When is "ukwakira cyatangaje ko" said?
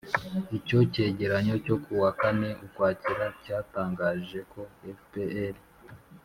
2.65-4.61